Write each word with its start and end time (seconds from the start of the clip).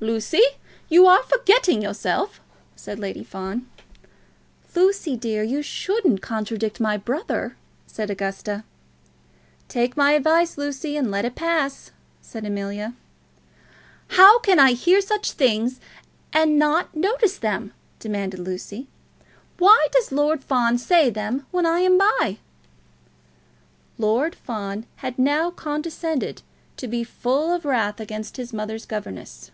"Lucy, 0.00 0.40
you 0.88 1.08
are 1.08 1.24
forgetting 1.24 1.82
yourself," 1.82 2.40
said 2.76 3.00
Lady 3.00 3.24
Fawn. 3.24 3.68
"Lucy, 4.76 5.16
dear, 5.16 5.42
you 5.42 5.60
shouldn't 5.60 6.22
contradict 6.22 6.78
my 6.78 6.96
brother," 6.96 7.56
said 7.88 8.08
Augusta. 8.08 8.62
"Take 9.66 9.96
my 9.96 10.12
advice, 10.12 10.56
Lucy, 10.56 10.96
and 10.96 11.10
let 11.10 11.24
it 11.24 11.34
pass 11.34 11.88
by," 11.88 11.94
said 12.22 12.44
Amelia. 12.44 12.92
"How 14.10 14.38
can 14.38 14.60
I 14.60 14.70
hear 14.70 15.00
such 15.00 15.32
things 15.32 15.80
said 16.32 16.42
and 16.44 16.60
not 16.60 16.94
notice 16.94 17.36
them?" 17.36 17.72
demanded 17.98 18.38
Lucy. 18.38 18.86
"Why 19.58 19.88
does 19.90 20.12
Lord 20.12 20.44
Fawn 20.44 20.78
say 20.78 21.10
them 21.10 21.44
when 21.50 21.66
I 21.66 21.80
am 21.80 21.98
by?" 21.98 22.38
Lord 23.98 24.36
Fawn 24.36 24.86
had 24.98 25.18
now 25.18 25.50
condescended 25.50 26.42
to 26.76 26.86
be 26.86 27.02
full 27.02 27.52
of 27.52 27.64
wrath 27.64 27.98
against 27.98 28.36
his 28.36 28.52
mother's 28.52 28.86
governess. 28.86 29.50